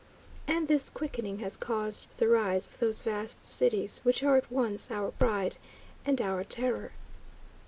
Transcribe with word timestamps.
And 0.47 0.67
this 0.67 0.89
quickening 0.89 1.37
has 1.41 1.55
caused 1.55 2.07
the 2.17 2.27
rise 2.27 2.65
of 2.65 2.79
those 2.79 3.03
vast 3.03 3.45
cities, 3.45 3.99
which 4.03 4.23
are 4.23 4.35
at 4.35 4.51
once 4.51 4.89
our 4.89 5.11
pride 5.11 5.57
and 6.07 6.19
our 6.19 6.43
terror. 6.43 6.93